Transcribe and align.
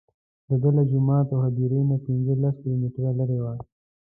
دده 0.49 0.69
له 0.77 0.83
جومات 0.91 1.27
او 1.33 1.39
هدیرې 1.45 1.81
نه 1.91 1.97
پنځه 2.05 2.33
لس 2.43 2.55
کیلومتره 2.63 3.11
لرې 3.19 3.39
وه. 3.43 3.53